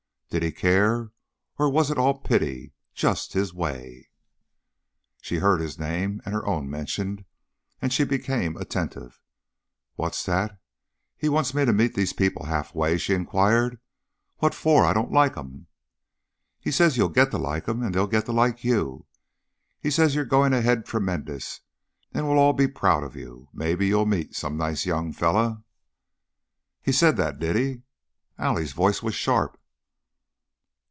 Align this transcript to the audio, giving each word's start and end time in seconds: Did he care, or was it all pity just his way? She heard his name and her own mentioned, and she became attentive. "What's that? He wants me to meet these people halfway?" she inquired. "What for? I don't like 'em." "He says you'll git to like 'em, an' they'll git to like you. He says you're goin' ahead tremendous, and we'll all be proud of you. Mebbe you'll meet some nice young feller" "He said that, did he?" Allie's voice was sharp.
Did 0.31 0.43
he 0.43 0.53
care, 0.53 1.11
or 1.59 1.69
was 1.69 1.91
it 1.91 1.97
all 1.97 2.17
pity 2.19 2.71
just 2.93 3.33
his 3.33 3.53
way? 3.53 4.07
She 5.21 5.39
heard 5.39 5.59
his 5.59 5.77
name 5.77 6.21
and 6.23 6.33
her 6.33 6.47
own 6.47 6.69
mentioned, 6.69 7.25
and 7.81 7.91
she 7.91 8.05
became 8.05 8.55
attentive. 8.55 9.19
"What's 9.95 10.23
that? 10.27 10.57
He 11.17 11.27
wants 11.27 11.53
me 11.53 11.65
to 11.65 11.73
meet 11.73 11.95
these 11.95 12.13
people 12.13 12.45
halfway?" 12.45 12.97
she 12.97 13.13
inquired. 13.13 13.81
"What 14.37 14.55
for? 14.55 14.85
I 14.85 14.93
don't 14.93 15.11
like 15.11 15.35
'em." 15.35 15.67
"He 16.61 16.71
says 16.71 16.95
you'll 16.95 17.09
git 17.09 17.31
to 17.31 17.37
like 17.37 17.67
'em, 17.67 17.83
an' 17.83 17.91
they'll 17.91 18.07
git 18.07 18.23
to 18.27 18.31
like 18.31 18.63
you. 18.63 19.07
He 19.81 19.91
says 19.91 20.15
you're 20.15 20.23
goin' 20.23 20.53
ahead 20.53 20.85
tremendous, 20.85 21.59
and 22.13 22.25
we'll 22.25 22.39
all 22.39 22.53
be 22.53 22.67
proud 22.67 23.03
of 23.03 23.17
you. 23.17 23.49
Mebbe 23.51 23.81
you'll 23.81 24.05
meet 24.05 24.33
some 24.33 24.55
nice 24.55 24.85
young 24.85 25.11
feller" 25.11 25.61
"He 26.85 26.93
said 26.93 27.17
that, 27.17 27.37
did 27.37 27.57
he?" 27.57 27.81
Allie's 28.37 28.71
voice 28.71 29.03
was 29.03 29.13
sharp. 29.13 29.57